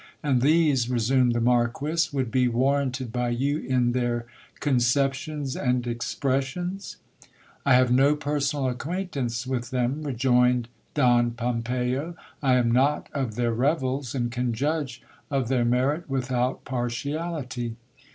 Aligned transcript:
And 0.23 0.41
these, 0.41 0.89
resumed 0.89 1.33
the 1.35 1.39
Marquis, 1.39 2.09
would 2.11 2.31
be 2.31 2.47
warranted 2.47 3.11
by 3.11 3.29
you 3.29 3.59
in 3.59 3.91
their 3.91 4.25
conceptions 4.59 5.55
and 5.55 5.85
expressions? 5.85 6.97
I 7.67 7.75
have 7.75 7.91
no 7.91 8.15
personal 8.15 8.67
acquaintance 8.67 9.45
with 9.45 9.69
them, 9.69 10.01
rejoined 10.01 10.69
Don 10.95 11.29
Pompeyo. 11.33 12.15
I 12.41 12.55
am 12.55 12.71
not 12.71 13.09
of 13.13 13.35
their 13.35 13.53
revels, 13.53 14.15
and 14.15 14.31
can 14.31 14.53
judge 14.53 15.03
of 15.29 15.49
their 15.49 15.65
merit 15.65 16.09
without 16.09 16.65
partiality. 16.65 17.75